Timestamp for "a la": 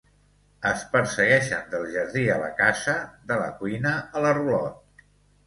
2.37-2.49, 4.01-4.35